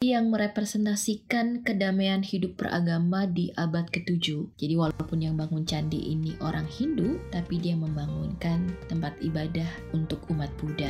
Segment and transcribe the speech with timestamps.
[0.00, 4.48] yang merepresentasikan kedamaian hidup beragama di abad ke-7.
[4.56, 10.48] Jadi walaupun yang bangun candi ini orang Hindu, tapi dia membangunkan tempat ibadah untuk umat
[10.56, 10.88] Buddha.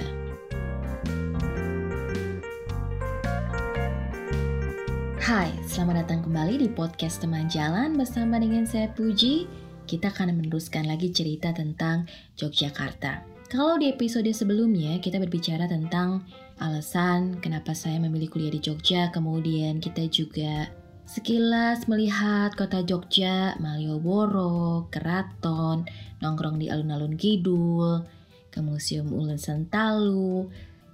[5.18, 9.50] Hai, selamat datang kembali di podcast Teman Jalan bersama dengan saya Puji.
[9.90, 12.06] Kita akan meneruskan lagi cerita tentang
[12.38, 13.39] Yogyakarta.
[13.50, 16.22] Kalau di episode sebelumnya kita berbicara tentang
[16.62, 20.70] alasan kenapa saya memilih kuliah di Jogja, kemudian kita juga
[21.02, 25.82] sekilas melihat kota Jogja, Malioboro, Keraton,
[26.22, 28.06] nongkrong di alun-alun Kidul,
[28.54, 30.46] ke Museum Ulun Sentalu.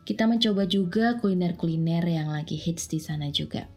[0.09, 3.69] Kita mencoba juga kuliner-kuliner yang lagi hits di sana juga.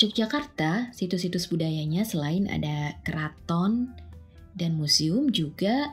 [0.00, 3.92] Yogyakarta, situs-situs budayanya selain ada keraton
[4.56, 5.92] dan museum juga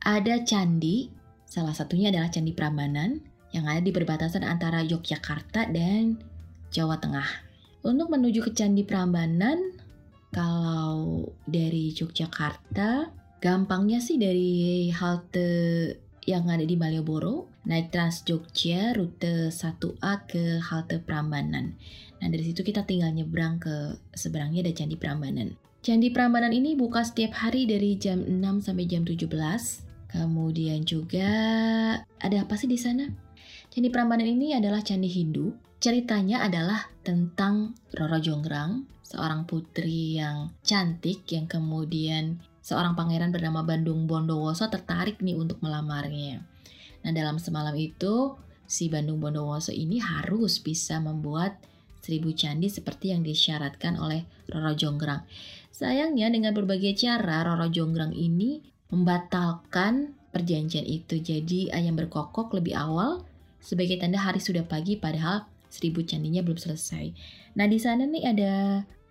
[0.00, 1.12] ada candi,
[1.46, 3.20] salah satunya adalah Candi Prambanan,
[3.54, 6.18] yang ada di perbatasan antara Yogyakarta dan
[6.74, 7.28] Jawa Tengah.
[7.86, 9.78] Untuk menuju ke Candi Prambanan,
[10.34, 15.48] kalau dari Yogyakarta, gampangnya sih dari halte
[16.24, 21.76] yang ada di Malioboro, naik Trans Jogja rute 1A ke halte Prambanan.
[22.18, 25.52] Nah dari situ kita tinggal nyebrang ke seberangnya ada Candi Prambanan.
[25.84, 29.28] Candi Prambanan ini buka setiap hari dari jam 6 sampai jam 17.
[30.14, 31.26] Kemudian juga
[32.22, 33.10] ada apa sih di sana?
[33.66, 35.50] Candi Prambanan ini adalah candi Hindu.
[35.82, 44.06] Ceritanya adalah tentang Roro Jonggrang, seorang putri yang cantik yang kemudian seorang pangeran bernama Bandung
[44.06, 46.46] Bondowoso tertarik nih untuk melamarnya.
[47.02, 48.38] Nah, dalam semalam itu
[48.70, 51.58] si Bandung Bondowoso ini harus bisa membuat
[52.00, 55.26] seribu candi seperti yang disyaratkan oleh Roro Jonggrang.
[55.74, 58.62] Sayangnya dengan berbagai cara Roro Jonggrang ini
[58.94, 61.18] membatalkan perjanjian itu.
[61.18, 63.26] Jadi ayam berkokok lebih awal
[63.58, 67.10] sebagai tanda hari sudah pagi padahal seribu candinya belum selesai.
[67.58, 68.52] Nah di sana nih ada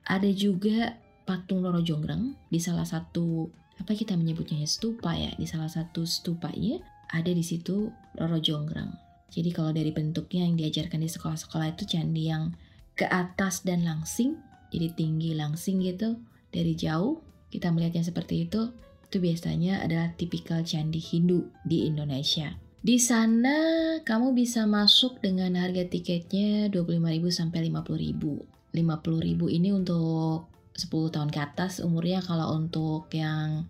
[0.07, 0.95] ada juga
[1.27, 6.07] patung Roro Jonggrang di salah satu apa kita menyebutnya ya stupa ya di salah satu
[6.07, 6.79] stupanya
[7.11, 8.95] ada di situ Roro Jonggrang.
[9.33, 12.53] Jadi kalau dari bentuknya yang diajarkan di sekolah-sekolah itu candi yang
[12.93, 14.37] ke atas dan langsing,
[14.69, 16.21] jadi tinggi langsing gitu
[16.53, 17.17] dari jauh
[17.49, 18.69] kita melihatnya seperti itu
[19.13, 22.57] itu biasanya adalah tipikal candi Hindu di Indonesia.
[22.81, 23.53] Di sana
[24.01, 28.73] kamu bisa masuk dengan harga tiketnya 25.000 sampai 50.000.
[28.73, 33.69] 50.000 ini untuk 10 tahun ke atas, umurnya kalau untuk yang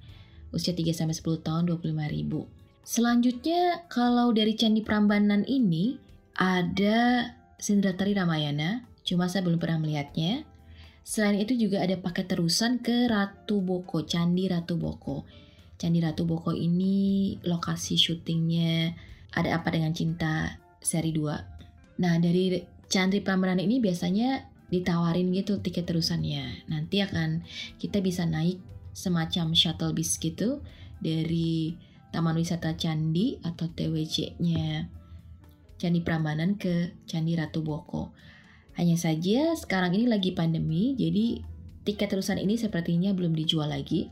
[0.55, 2.87] usia 3 sampai 10 tahun 25.000.
[2.87, 5.99] Selanjutnya kalau dari Candi Prambanan ini
[6.39, 10.47] ada Sindratari Ramayana, cuma saya belum pernah melihatnya.
[11.03, 15.27] Selain itu juga ada paket terusan ke Ratu Boko, Candi Ratu Boko.
[15.75, 18.95] Candi Ratu Boko ini lokasi syutingnya
[19.35, 21.99] Ada Apa Dengan Cinta seri 2.
[21.99, 22.55] Nah, dari
[22.87, 26.65] Candi Prambanan ini biasanya ditawarin gitu tiket terusannya.
[26.71, 27.43] Nanti akan
[27.77, 28.63] kita bisa naik
[28.95, 30.63] semacam shuttle bus gitu
[31.03, 31.75] dari
[32.13, 34.87] Taman Wisata Candi atau TWC-nya
[35.81, 38.15] Candi Prambanan ke Candi Ratu Boko.
[38.73, 41.41] Hanya saja sekarang ini lagi pandemi, jadi
[41.85, 44.09] tiket terusan ini sepertinya belum dijual lagi.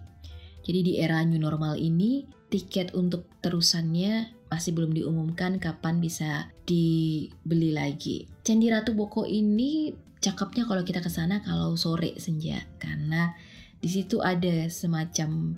[0.61, 7.71] Jadi di era new normal ini, tiket untuk terusannya masih belum diumumkan kapan bisa dibeli
[7.71, 8.27] lagi.
[8.43, 13.33] Candi Ratu Boko ini cakepnya kalau kita ke sana kalau sore senja karena
[13.81, 15.57] di situ ada semacam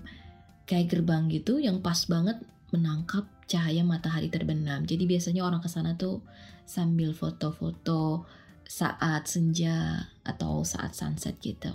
[0.63, 2.39] kayak gerbang gitu yang pas banget
[2.71, 4.87] menangkap cahaya matahari terbenam.
[4.87, 6.23] Jadi biasanya orang ke sana tuh
[6.63, 8.23] sambil foto-foto
[8.67, 11.71] saat senja atau saat sunset gitu.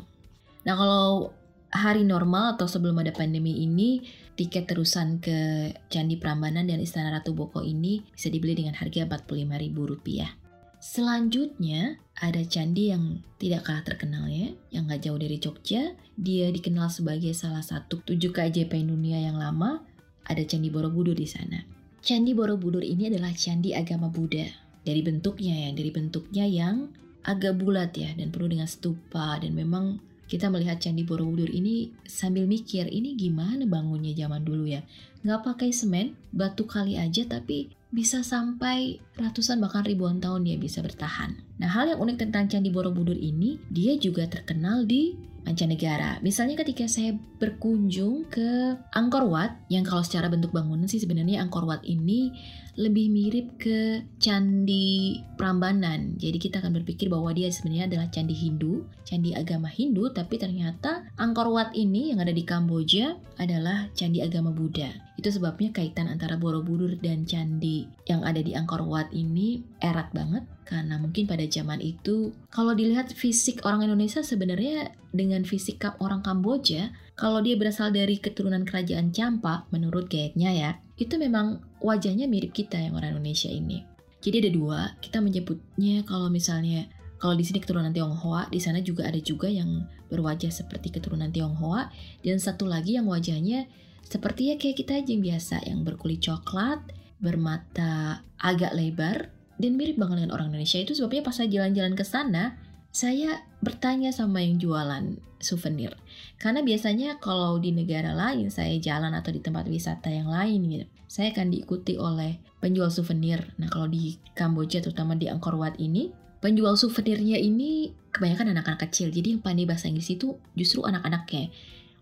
[0.67, 1.33] Nah kalau
[1.69, 4.05] hari normal atau sebelum ada pandemi ini,
[4.37, 10.49] tiket terusan ke Candi Prambanan dan Istana Ratu Boko ini bisa dibeli dengan harga Rp45.000.
[10.79, 15.99] Selanjutnya, ada candi yang tidak kalah terkenal ya, yang gak jauh dari Jogja.
[16.15, 19.83] Dia dikenal sebagai salah satu tujuh keajaiban dunia yang lama.
[20.23, 21.67] Ada Candi Borobudur di sana.
[21.99, 24.68] Candi Borobudur ini adalah candi agama Buddha.
[24.89, 26.89] Dari bentuknya ya, dari bentuknya yang
[27.29, 32.45] agak bulat ya, dan penuh dengan stupa, dan memang kita melihat Candi Borobudur ini sambil
[32.45, 34.85] mikir ini gimana bangunnya zaman dulu ya.
[35.25, 40.85] Nggak pakai semen, batu kali aja tapi bisa sampai ratusan bahkan ribuan tahun dia bisa
[40.85, 41.41] bertahan.
[41.57, 45.17] Nah hal yang unik tentang Candi Borobudur ini, dia juga terkenal di
[45.49, 46.21] mancanegara.
[46.21, 51.65] Misalnya ketika saya berkunjung ke Angkor Wat, yang kalau secara bentuk bangunan sih sebenarnya Angkor
[51.65, 52.37] Wat ini
[52.79, 56.15] lebih mirip ke candi Prambanan.
[56.21, 61.09] Jadi kita akan berpikir bahwa dia sebenarnya adalah candi Hindu, candi agama Hindu, tapi ternyata
[61.19, 64.93] Angkor Wat ini yang ada di Kamboja adalah candi agama Buddha.
[65.19, 70.47] Itu sebabnya kaitan antara Borobudur dan candi yang ada di Angkor Wat ini erat banget
[70.69, 76.93] karena mungkin pada zaman itu kalau dilihat fisik orang Indonesia sebenarnya dengan fisik orang Kamboja
[77.17, 80.71] kalau dia berasal dari keturunan kerajaan Champa menurut gayetnya ya
[81.01, 83.87] itu memang wajahnya mirip kita yang orang Indonesia ini.
[84.21, 89.09] Jadi ada dua kita menyebutnya kalau misalnya kalau di sini keturunan Tionghoa, di sana juga
[89.09, 91.91] ada juga yang berwajah seperti keturunan Tionghoa
[92.23, 93.67] dan satu lagi yang wajahnya
[94.07, 96.79] seperti ya kayak kita aja yang biasa yang berkulit coklat,
[97.19, 102.05] bermata agak lebar dan mirip banget dengan orang Indonesia itu sebabnya pas saya jalan-jalan ke
[102.07, 102.57] sana
[102.89, 105.95] saya bertanya sama yang jualan souvenir
[106.41, 110.87] karena biasanya kalau di negara lain saya jalan atau di tempat wisata yang lain gitu
[111.07, 116.11] saya akan diikuti oleh penjual souvenir nah kalau di Kamboja terutama di Angkor Wat ini
[116.39, 119.11] penjual souvenirnya ini kebanyakan anak-anak kecil.
[119.11, 121.51] Jadi yang pandai bahasa Inggris itu justru anak-anaknya.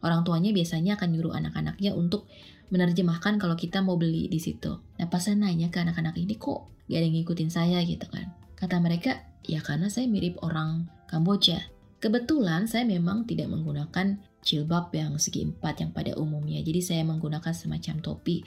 [0.04, 2.28] Orang tuanya biasanya akan nyuruh anak-anaknya untuk
[2.68, 4.76] menerjemahkan kalau kita mau beli di situ.
[5.00, 8.32] Nah pas saya nanya ke anak-anak ini kok gak ada yang ngikutin saya gitu kan.
[8.56, 11.70] Kata mereka, ya karena saya mirip orang Kamboja.
[12.02, 16.62] Kebetulan saya memang tidak menggunakan jilbab yang segi empat yang pada umumnya.
[16.62, 18.46] Jadi saya menggunakan semacam topi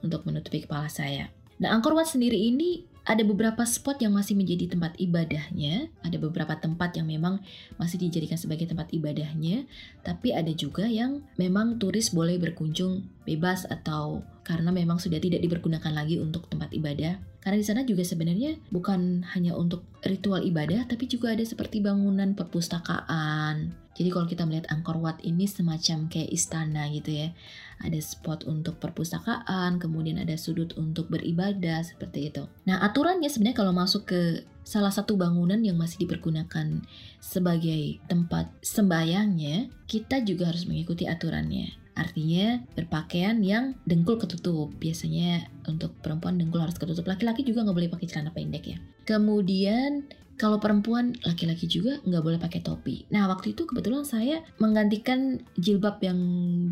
[0.00, 1.28] untuk menutupi kepala saya.
[1.60, 6.54] Nah Angkor Wat sendiri ini ada beberapa spot yang masih menjadi tempat ibadahnya, ada beberapa
[6.54, 7.42] tempat yang memang
[7.74, 9.66] masih dijadikan sebagai tempat ibadahnya,
[10.06, 15.90] tapi ada juga yang memang turis boleh berkunjung bebas atau karena memang sudah tidak dipergunakan
[15.90, 17.18] lagi untuk tempat ibadah.
[17.42, 22.38] Karena di sana juga sebenarnya bukan hanya untuk ritual ibadah, tapi juga ada seperti bangunan
[22.38, 23.74] perpustakaan.
[23.98, 27.34] Jadi kalau kita melihat Angkor Wat ini semacam kayak istana gitu ya
[27.80, 32.44] ada spot untuk perpustakaan, kemudian ada sudut untuk beribadah seperti itu.
[32.68, 36.84] Nah, aturannya sebenarnya kalau masuk ke salah satu bangunan yang masih dipergunakan
[37.18, 41.80] sebagai tempat sembayangnya, kita juga harus mengikuti aturannya.
[41.96, 44.72] Artinya berpakaian yang dengkul ketutup.
[44.80, 47.04] Biasanya untuk perempuan dengkul harus ketutup.
[47.04, 48.78] Laki-laki juga nggak boleh pakai celana pendek ya.
[49.04, 50.08] Kemudian
[50.40, 53.04] kalau perempuan laki-laki juga nggak boleh pakai topi.
[53.12, 56.16] Nah waktu itu kebetulan saya menggantikan jilbab yang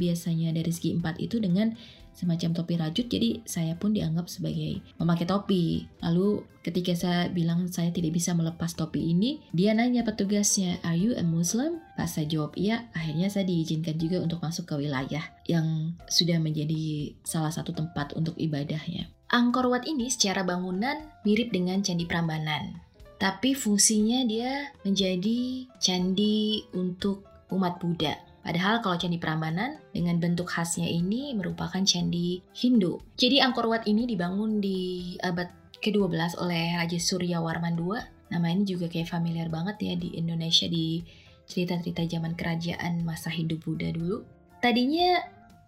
[0.01, 1.77] biasanya dari segi empat itu dengan
[2.17, 5.85] semacam topi rajut jadi saya pun dianggap sebagai memakai topi.
[6.01, 11.13] Lalu ketika saya bilang saya tidak bisa melepas topi ini, dia nanya petugasnya, "Are you
[11.15, 15.93] a Muslim?" Pas saya jawab iya, akhirnya saya diizinkan juga untuk masuk ke wilayah yang
[16.09, 19.13] sudah menjadi salah satu tempat untuk ibadahnya.
[19.29, 22.88] Angkor Wat ini secara bangunan mirip dengan Candi Prambanan
[23.19, 28.15] tapi fungsinya dia menjadi candi untuk umat Buddha.
[28.47, 33.03] Padahal kalau candi Prambanan dengan bentuk khasnya ini merupakan candi Hindu.
[33.19, 35.51] Jadi Angkor Wat ini dibangun di abad
[35.83, 37.99] ke-12 oleh Raja Surya Warman II.
[38.31, 41.03] Nama ini juga kayak familiar banget ya di Indonesia di
[41.45, 44.23] cerita-cerita zaman kerajaan masa Hindu Buddha dulu.
[44.63, 45.21] Tadinya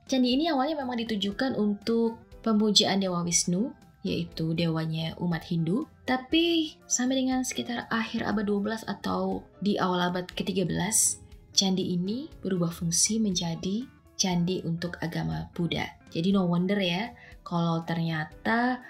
[0.06, 5.84] candi ini awalnya memang ditujukan untuk pemujaan Dewa Wisnu yaitu dewanya umat Hindu.
[6.10, 10.66] Tapi sampai dengan sekitar akhir abad 12 atau di awal abad ke-13,
[11.54, 13.86] candi ini berubah fungsi menjadi
[14.18, 15.86] candi untuk agama Buddha.
[16.10, 17.14] Jadi no wonder ya
[17.46, 18.82] kalau ternyata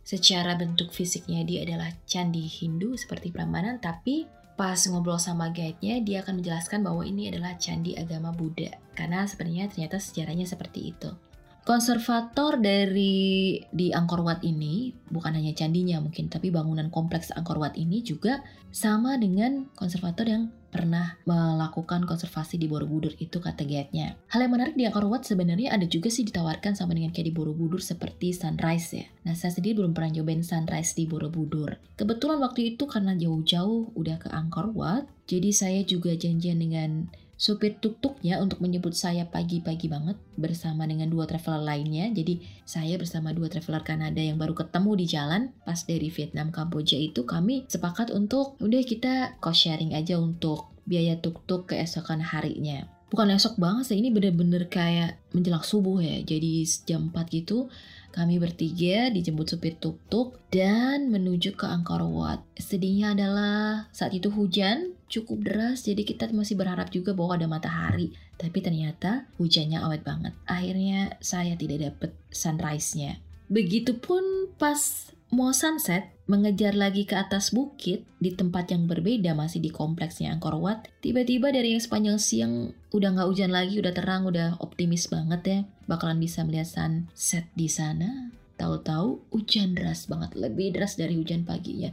[0.00, 4.24] secara bentuk fisiknya dia adalah candi Hindu seperti Prambanan, tapi
[4.56, 8.80] pas ngobrol sama guide-nya dia akan menjelaskan bahwa ini adalah candi agama Buddha.
[8.96, 11.12] Karena sebenarnya ternyata sejarahnya seperti itu.
[11.62, 17.78] Konservator dari di Angkor Wat ini bukan hanya candinya mungkin, tapi bangunan kompleks Angkor Wat
[17.78, 18.42] ini juga
[18.74, 24.16] sama dengan konservator yang pernah melakukan konservasi di Borobudur itu kata guide-nya.
[24.32, 27.34] Hal yang menarik di Angkor Wat sebenarnya ada juga sih ditawarkan sama dengan kayak di
[27.36, 29.06] Borobudur seperti sunrise ya.
[29.28, 31.78] Nah saya sendiri belum pernah nyobain sunrise di Borobudur.
[31.94, 37.74] Kebetulan waktu itu karena jauh-jauh udah ke Angkor Wat, jadi saya juga janjian dengan supir
[37.82, 42.06] tuk-tuknya untuk menyebut saya pagi-pagi banget bersama dengan dua traveler lainnya.
[42.14, 46.94] Jadi saya bersama dua traveler Kanada yang baru ketemu di jalan pas dari Vietnam Kamboja
[46.94, 52.86] itu kami sepakat untuk udah kita cost sharing aja untuk biaya tuk-tuk keesokan harinya.
[53.12, 56.24] Bukan esok banget sih, ini bener-bener kayak menjelang subuh ya.
[56.24, 57.68] Jadi jam 4 gitu
[58.12, 62.44] kami bertiga dijemput supir tuk-tuk dan menuju ke Angkor Wat.
[62.56, 68.12] Sedihnya adalah saat itu hujan cukup deras jadi kita masih berharap juga bahwa ada matahari.
[68.36, 70.32] Tapi ternyata hujannya awet banget.
[70.44, 73.20] Akhirnya saya tidak dapet sunrise-nya.
[73.48, 79.72] Begitupun pas mau sunset, mengejar lagi ke atas bukit di tempat yang berbeda masih di
[79.72, 80.92] kompleksnya Angkor Wat.
[81.00, 82.54] Tiba-tiba dari yang sepanjang siang
[82.92, 85.58] udah nggak hujan lagi, udah terang, udah optimis banget ya
[85.88, 88.28] bakalan bisa melihat sunset di sana.
[88.60, 91.90] Tahu-tahu hujan deras banget, lebih deras dari hujan paginya.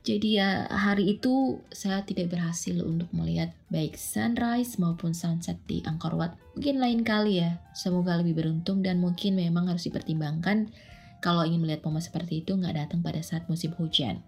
[0.00, 6.18] Jadi ya hari itu saya tidak berhasil untuk melihat baik sunrise maupun sunset di Angkor
[6.18, 6.34] Wat.
[6.56, 10.72] Mungkin lain kali ya, semoga lebih beruntung dan mungkin memang harus dipertimbangkan
[11.20, 14.24] kalau ingin melihat momen seperti itu nggak datang pada saat musim hujan.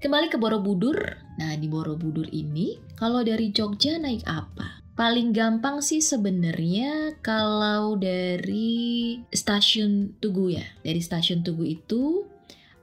[0.00, 0.96] Kembali ke Borobudur.
[1.36, 4.80] Nah, di Borobudur ini kalau dari Jogja naik apa?
[4.96, 10.64] Paling gampang sih sebenarnya kalau dari stasiun Tugu ya.
[10.80, 12.24] Dari stasiun Tugu itu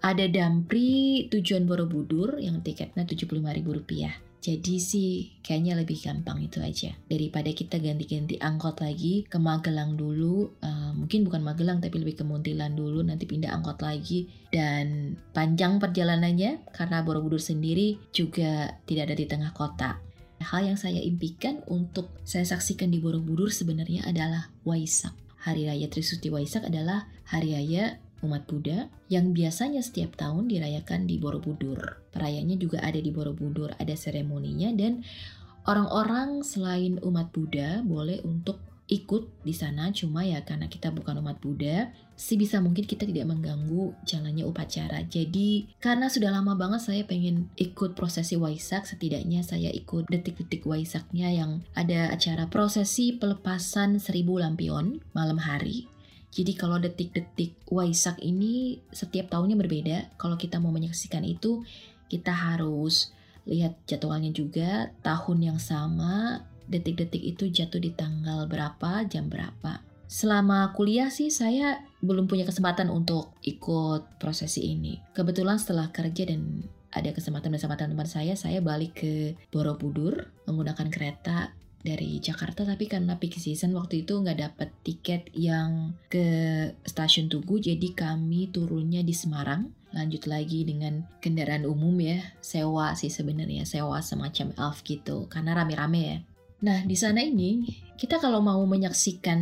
[0.05, 4.26] ada Dampri tujuan Borobudur yang tiketnya Rp75.000.
[4.37, 5.09] Jadi sih
[5.41, 10.55] kayaknya lebih gampang itu aja daripada kita ganti-ganti angkot lagi ke Magelang dulu.
[10.61, 15.81] Uh, mungkin bukan Magelang tapi lebih ke Muntilan dulu nanti pindah angkot lagi dan panjang
[15.81, 19.99] perjalanannya karena Borobudur sendiri juga tidak ada di tengah kota.
[20.37, 25.17] Hal yang saya impikan untuk saya saksikan di Borobudur sebenarnya adalah Waisak.
[25.41, 31.21] Hari Raya Trisuti Waisak adalah hari raya umat Buddha yang biasanya setiap tahun dirayakan di
[31.21, 32.01] Borobudur.
[32.09, 35.05] Perayanya juga ada di Borobudur, ada seremoninya dan
[35.67, 39.91] orang-orang selain umat Buddha boleh untuk ikut di sana.
[39.91, 45.05] Cuma ya karena kita bukan umat Buddha sih bisa mungkin kita tidak mengganggu jalannya upacara.
[45.05, 51.29] Jadi karena sudah lama banget saya pengen ikut prosesi Waisak setidaknya saya ikut detik-detik Waisaknya
[51.29, 55.85] yang ada acara prosesi pelepasan seribu lampion malam hari
[56.31, 59.97] jadi kalau detik-detik Waisak ini setiap tahunnya berbeda.
[60.19, 61.63] Kalau kita mau menyaksikan itu,
[62.11, 63.11] kita harus
[63.47, 69.81] lihat jadwalnya juga, tahun yang sama, detik-detik itu jatuh di tanggal berapa, jam berapa.
[70.07, 74.99] Selama kuliah sih saya belum punya kesempatan untuk ikut prosesi ini.
[75.11, 76.63] Kebetulan setelah kerja dan
[76.95, 81.51] ada kesempatan bersama teman-teman saya, saya balik ke Borobudur menggunakan kereta
[81.87, 86.27] dari Jakarta tapi karena peak season waktu itu nggak dapet tiket yang ke
[86.83, 89.71] stasiun Tugu jadi kami turunnya di Semarang.
[89.95, 96.01] Lanjut lagi dengan kendaraan umum ya sewa sih sebenarnya sewa semacam elf gitu karena rame-rame
[96.03, 96.19] ya
[96.57, 99.41] Nah, di sana ini kita kalau mau menyaksikan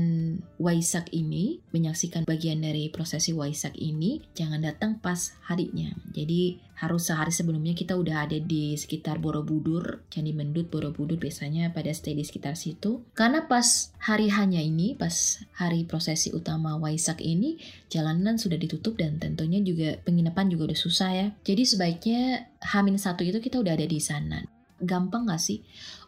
[0.64, 5.92] Waisak ini, menyaksikan bagian dari prosesi Waisak ini, jangan datang pas harinya.
[6.16, 11.92] Jadi harus sehari sebelumnya kita udah ada di sekitar Borobudur, Candi Mendut, Borobudur biasanya pada
[11.92, 13.04] stay di sekitar situ.
[13.12, 17.60] Karena pas hari hanya ini, pas hari prosesi utama Waisak ini,
[17.92, 21.28] jalanan sudah ditutup dan tentunya juga penginapan juga udah susah ya.
[21.44, 24.48] Jadi sebaiknya Hamin satu itu kita udah ada di sana.
[24.80, 25.64] Gampang gak sih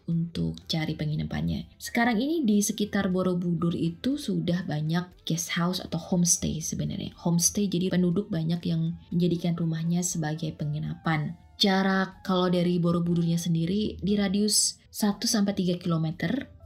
[0.07, 1.67] untuk cari penginapannya.
[1.75, 7.13] Sekarang ini di sekitar Borobudur itu sudah banyak guest house atau homestay sebenarnya.
[7.19, 11.35] Homestay jadi penduduk banyak yang menjadikan rumahnya sebagai penginapan.
[11.59, 16.07] Jarak kalau dari Borobudurnya sendiri di radius 1 sampai 3 km.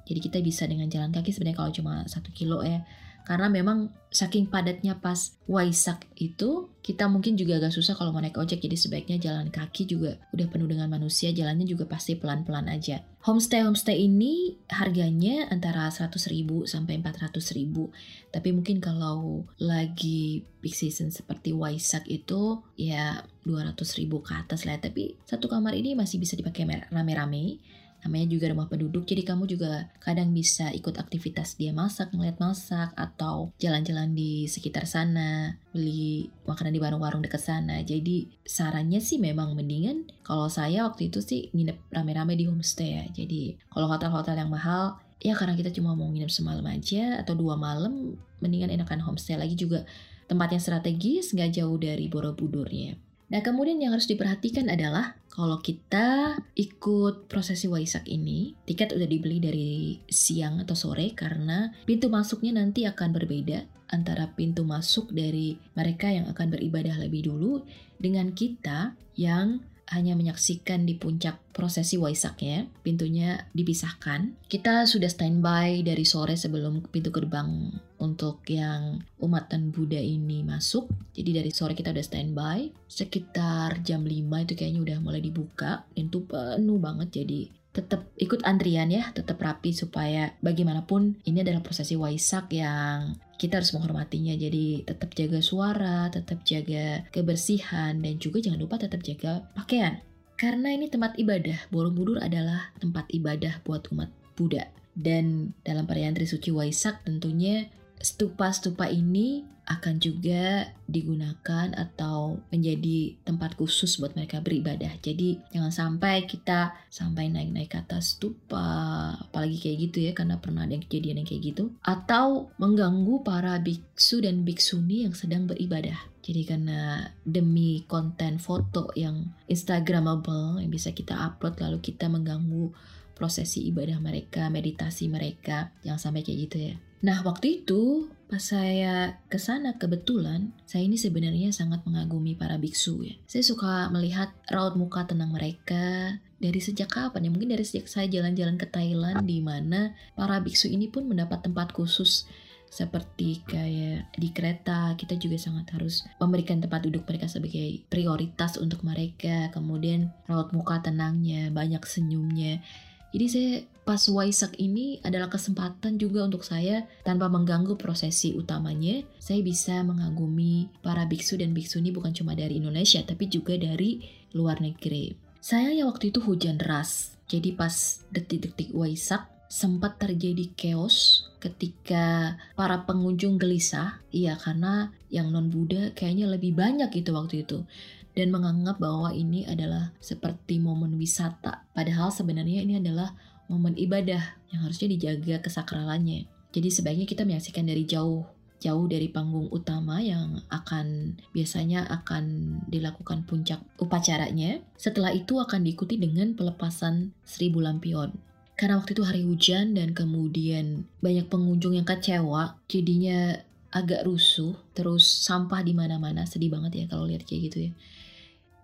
[0.06, 2.86] Jadi kita bisa dengan jalan kaki sebenarnya kalau cuma 1 kilo ya
[3.24, 8.36] karena memang saking padatnya pas Waisak itu kita mungkin juga agak susah kalau mau naik
[8.36, 8.60] ojek.
[8.60, 11.32] Jadi sebaiknya jalan kaki juga udah penuh dengan manusia.
[11.32, 13.04] Jalannya juga pasti pelan-pelan aja.
[13.24, 17.94] Homestay homestay ini harganya antara 100 ribu sampai 400 ribu.
[18.34, 24.76] Tapi mungkin kalau lagi peak season seperti Waisak itu ya 200 ribu ke atas lah.
[24.82, 27.62] Tapi satu kamar ini masih bisa dipakai rame-rame
[28.06, 32.92] namanya juga rumah penduduk jadi kamu juga kadang bisa ikut aktivitas dia masak ngeliat masak
[32.98, 37.80] atau jalan-jalan di sekitar sana beli makanan di warung-warung dekat sana.
[37.82, 43.06] Jadi sarannya sih memang mendingan kalau saya waktu itu sih nginep rame-rame di homestay ya.
[43.24, 47.56] Jadi kalau hotel-hotel yang mahal ya karena kita cuma mau nginep semalam aja atau dua
[47.56, 49.88] malam mendingan enakan homestay lagi juga.
[50.28, 57.32] Tempatnya strategis nggak jauh dari Borobudurnya Nah, kemudian yang harus diperhatikan adalah kalau kita ikut
[57.32, 63.16] prosesi Waisak ini, tiket udah dibeli dari siang atau sore karena pintu masuknya nanti akan
[63.16, 63.64] berbeda
[63.96, 67.64] antara pintu masuk dari mereka yang akan beribadah lebih dulu
[68.00, 74.40] dengan kita yang hanya menyaksikan di puncak prosesi Waisaknya, pintunya dipisahkan.
[74.48, 77.70] Kita sudah standby dari sore sebelum pintu gerbang
[78.00, 80.88] untuk yang umat dan Buddha ini masuk.
[81.12, 82.72] Jadi dari sore kita udah standby.
[82.88, 88.44] Sekitar jam 5 itu kayaknya udah mulai dibuka dan itu penuh banget jadi tetap ikut
[88.44, 94.36] antrian ya, tetap rapi supaya bagaimanapun ini adalah prosesi Waisak yang kita harus menghormatinya.
[94.36, 100.04] Jadi tetap jaga suara, tetap jaga kebersihan dan juga jangan lupa tetap jaga pakaian.
[100.36, 104.68] Karena ini tempat ibadah, Borobudur adalah tempat ibadah buat umat Buddha.
[104.92, 114.02] Dan dalam perayaan Trisuci Waisak tentunya stupa-stupa ini akan juga digunakan atau menjadi tempat khusus
[114.02, 115.00] buat mereka beribadah.
[115.00, 120.68] Jadi jangan sampai kita sampai naik-naik ke atas stupa, apalagi kayak gitu ya karena pernah
[120.68, 125.98] ada kejadian yang kayak gitu, atau mengganggu para biksu dan biksuni yang sedang beribadah.
[126.22, 132.70] Jadi karena demi konten foto yang instagramable yang bisa kita upload lalu kita mengganggu
[133.16, 136.76] prosesi ibadah mereka, meditasi mereka, jangan sampai kayak gitu ya.
[137.02, 143.02] Nah, waktu itu pas saya ke sana kebetulan, saya ini sebenarnya sangat mengagumi para biksu
[143.04, 143.16] ya.
[143.26, 147.30] Saya suka melihat raut muka tenang mereka dari sejak kapan ya?
[147.34, 151.74] Mungkin dari sejak saya jalan-jalan ke Thailand di mana para biksu ini pun mendapat tempat
[151.74, 152.30] khusus
[152.72, 158.88] seperti kayak di kereta kita juga sangat harus memberikan tempat duduk mereka sebagai prioritas untuk
[158.88, 162.64] mereka kemudian raut muka tenangnya banyak senyumnya
[163.12, 163.52] jadi saya
[163.82, 170.70] pas Waisak ini adalah kesempatan juga untuk saya tanpa mengganggu prosesi utamanya, saya bisa mengagumi
[170.86, 174.06] para biksu dan biksuni bukan cuma dari Indonesia tapi juga dari
[174.38, 175.18] luar negeri.
[175.42, 183.42] Sayangnya waktu itu hujan deras, jadi pas detik-detik Waisak sempat terjadi chaos ketika para pengunjung
[183.42, 187.66] gelisah, iya karena yang non Buddha kayaknya lebih banyak itu waktu itu
[188.12, 191.64] dan menganggap bahwa ini adalah seperti momen wisata.
[191.72, 193.16] Padahal sebenarnya ini adalah
[193.48, 196.28] momen ibadah yang harusnya dijaga kesakralannya.
[196.52, 198.28] Jadi sebaiknya kita menyaksikan dari jauh
[198.62, 204.62] jauh dari panggung utama yang akan biasanya akan dilakukan puncak upacaranya.
[204.78, 208.14] Setelah itu akan diikuti dengan pelepasan seribu lampion.
[208.54, 213.42] Karena waktu itu hari hujan dan kemudian banyak pengunjung yang kecewa, jadinya
[213.74, 216.30] agak rusuh, terus sampah di mana-mana.
[216.30, 217.72] Sedih banget ya kalau lihat kayak gitu ya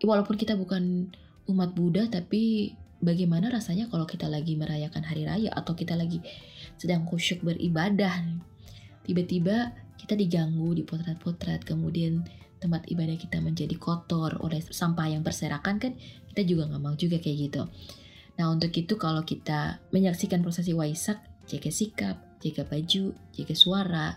[0.04, 1.10] walaupun kita bukan
[1.48, 6.22] umat Buddha tapi bagaimana rasanya kalau kita lagi merayakan hari raya atau kita lagi
[6.78, 8.26] sedang khusyuk beribadah?
[9.08, 12.28] Tiba-tiba kita diganggu di potret-potret kemudian
[12.58, 15.94] tempat ibadah kita menjadi kotor oleh sampah yang berserakan kan
[16.34, 17.62] kita juga nggak mau juga kayak gitu.
[18.38, 24.08] Nah untuk itu kalau kita menyaksikan prosesi waisak jaga sikap jaga baju jaga suara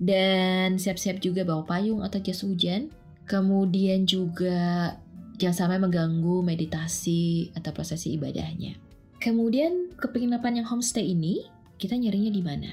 [0.00, 2.90] dan siap-siap juga bawa payung atau jas hujan.
[3.22, 4.98] Kemudian juga
[5.40, 8.76] Jangan sampai mengganggu meditasi atau prosesi ibadahnya.
[9.22, 11.46] Kemudian ke penginapan yang homestay ini,
[11.78, 12.70] kita nyarinya di mana?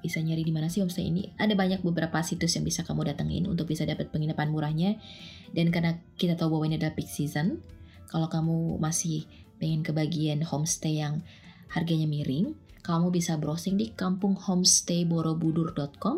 [0.00, 1.28] Bisa nyari di mana sih homestay ini?
[1.36, 4.96] Ada banyak beberapa situs yang bisa kamu datengin untuk bisa dapat penginapan murahnya.
[5.52, 7.60] Dan karena kita tahu bahwa ini adalah peak season,
[8.08, 9.28] kalau kamu masih
[9.60, 11.20] pengen kebagian homestay yang
[11.68, 16.16] harganya miring, kamu bisa browsing di kampunghomestayborobudur.com,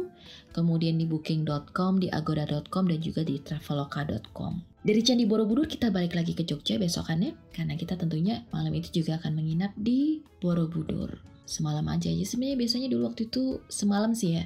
[0.54, 4.71] kemudian di booking.com, di agoda.com, dan juga di traveloka.com.
[4.82, 9.14] Dari Candi Borobudur kita balik lagi ke Jogja besokannya, karena kita tentunya malam itu juga
[9.22, 11.22] akan menginap di Borobudur.
[11.46, 14.44] Semalam aja aja, sebenarnya biasanya dulu waktu itu semalam sih ya.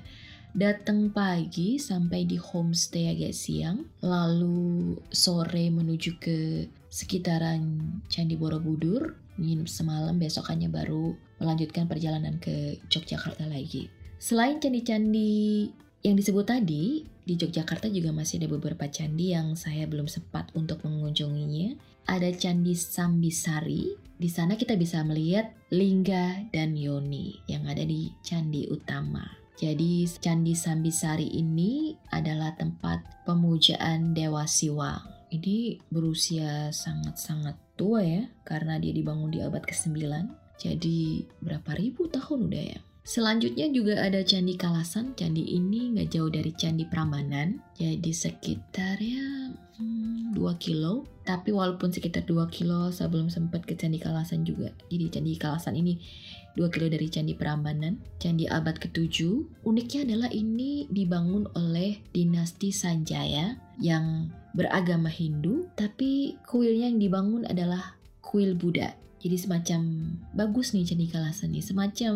[0.53, 7.81] Datang pagi sampai di homestay agak siang, lalu sore menuju ke sekitaran
[8.13, 13.89] Candi Borobudur, nginep semalam besokannya baru melanjutkan perjalanan ke Yogyakarta lagi.
[14.21, 15.73] Selain candi-candi
[16.07, 20.87] yang disebut tadi, di Yogyakarta juga masih ada beberapa candi yang saya belum sempat untuk
[20.87, 21.75] mengunjunginya.
[22.07, 23.99] Ada Candi Sambisari.
[24.15, 29.27] Di sana kita bisa melihat Lingga dan Yoni yang ada di candi utama.
[29.59, 35.03] Jadi Candi Sambisari ini adalah tempat pemujaan Dewa Siwang.
[35.35, 39.99] Ini berusia sangat-sangat tua ya, karena dia dibangun di abad ke-9.
[40.63, 42.81] Jadi berapa ribu tahun udah ya?
[43.07, 45.15] Selanjutnya juga ada Candi Kalasan.
[45.15, 47.63] Candi ini nggak jauh dari Candi Prambanan.
[47.79, 51.07] Jadi sekitar ya hmm, 2 kilo.
[51.23, 54.75] Tapi walaupun sekitar 2 kilo, saya belum sempat ke Candi Kalasan juga.
[54.91, 56.03] Jadi Candi Kalasan ini
[56.59, 58.03] 2 kilo dari Candi Prambanan.
[58.19, 59.23] Candi abad ke-7.
[59.63, 67.95] Uniknya adalah ini dibangun oleh dinasti Sanjaya yang beragama Hindu, tapi kuilnya yang dibangun adalah
[68.19, 68.99] kuil Buddha.
[69.27, 69.83] Jadi semacam
[70.39, 72.15] bagus nih candi Kalasan nih, semacam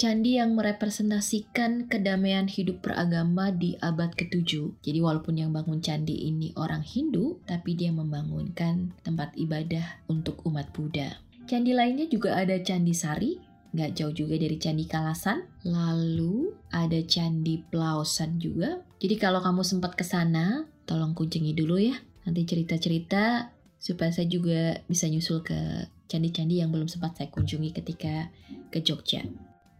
[0.00, 4.80] candi yang merepresentasikan kedamaian hidup beragama di abad ke-7.
[4.80, 10.72] Jadi walaupun yang bangun candi ini orang Hindu, tapi dia membangunkan tempat ibadah untuk umat
[10.72, 11.20] Buddha.
[11.44, 13.36] Candi lainnya juga ada Candi Sari,
[13.76, 15.44] nggak jauh juga dari Candi Kalasan.
[15.68, 18.80] Lalu ada Candi Plausan juga.
[18.96, 22.00] Jadi kalau kamu sempat ke sana, tolong kunjungi dulu ya.
[22.24, 28.34] Nanti cerita-cerita supaya saya juga bisa nyusul ke candi-candi yang belum sempat saya kunjungi ketika
[28.74, 29.22] ke Jogja.